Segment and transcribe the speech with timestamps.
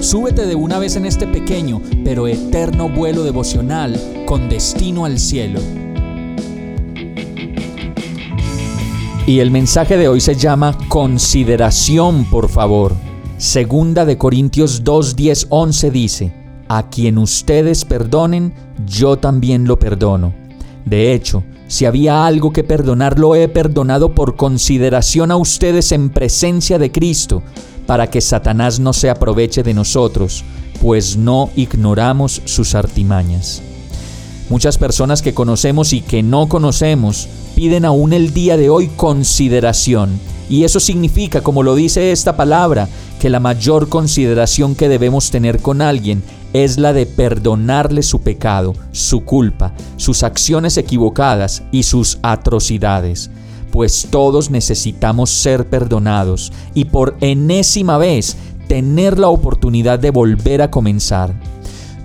[0.00, 5.60] súbete de una vez en este pequeño pero eterno vuelo devocional con destino al cielo.
[9.26, 12.94] Y el mensaje de hoy se llama consideración, por favor.
[13.36, 16.32] Segunda de Corintios 2, 10, 11 dice,
[16.68, 18.52] a quien ustedes perdonen,
[18.86, 20.34] yo también lo perdono.
[20.84, 26.10] De hecho, si había algo que perdonar, lo he perdonado por consideración a ustedes en
[26.10, 27.44] presencia de Cristo,
[27.90, 30.44] para que Satanás no se aproveche de nosotros,
[30.80, 33.62] pues no ignoramos sus artimañas.
[34.48, 40.20] Muchas personas que conocemos y que no conocemos piden aún el día de hoy consideración.
[40.48, 42.88] Y eso significa, como lo dice esta palabra,
[43.18, 48.72] que la mayor consideración que debemos tener con alguien es la de perdonarle su pecado,
[48.92, 53.32] su culpa, sus acciones equivocadas y sus atrocidades,
[53.70, 58.36] pues todos necesitamos ser perdonados y por enésima vez
[58.68, 61.34] tener la oportunidad de volver a comenzar.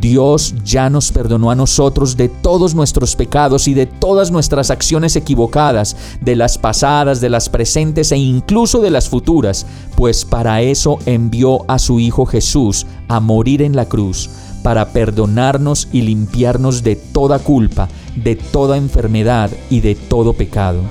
[0.00, 5.16] Dios ya nos perdonó a nosotros de todos nuestros pecados y de todas nuestras acciones
[5.16, 10.98] equivocadas, de las pasadas, de las presentes e incluso de las futuras, pues para eso
[11.06, 14.28] envió a su Hijo Jesús a morir en la cruz,
[14.62, 20.82] para perdonarnos y limpiarnos de toda culpa, de toda enfermedad y de todo pecado.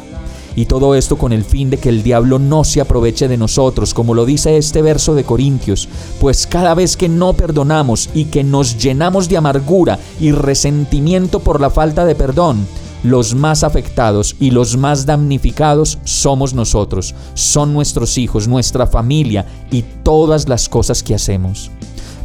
[0.58, 3.94] Y todo esto con el fin de que el diablo no se aproveche de nosotros,
[3.94, 5.88] como lo dice este verso de Corintios,
[6.20, 11.62] pues cada vez que no perdonamos y que nos llenamos de amargura y resentimiento por
[11.62, 12.66] la falta de perdón,
[13.04, 19.84] los más afectados y los más damnificados somos nosotros, son nuestros hijos, nuestra familia y
[20.02, 21.70] todas las cosas que hacemos.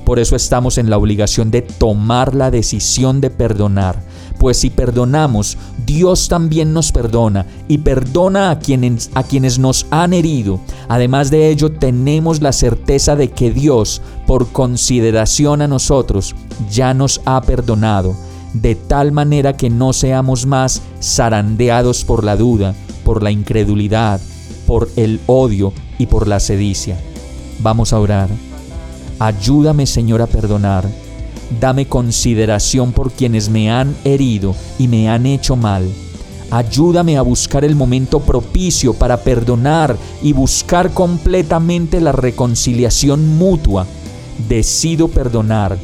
[0.06, 4.03] Por eso estamos en la obligación de tomar la decisión de perdonar,
[4.42, 10.12] pues si perdonamos, Dios también nos perdona y perdona a quienes, a quienes nos han
[10.12, 10.58] herido.
[10.88, 16.34] Además de ello, tenemos la certeza de que Dios, por consideración a nosotros,
[16.69, 18.16] ya nos ha perdonado,
[18.53, 22.74] de tal manera que no seamos más zarandeados por la duda,
[23.04, 24.20] por la incredulidad,
[24.66, 26.98] por el odio y por la sedicia.
[27.60, 28.28] Vamos a orar.
[29.20, 31.01] Ayúdame Señor a perdonar
[31.60, 35.88] Dame consideración por quienes me han herido y me han hecho mal.
[36.50, 43.86] Ayúdame a buscar el momento propicio para perdonar y buscar completamente la reconciliación mutua.
[44.48, 45.78] Decido perdonar,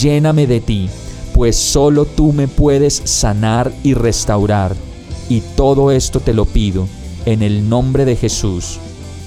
[0.00, 0.88] lléname de ti,
[1.34, 4.74] pues solo tú me puedes sanar y restaurar.
[5.28, 6.88] Y todo esto te lo pido,
[7.26, 8.78] en el nombre de Jesús.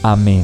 [0.02, 0.44] Amén.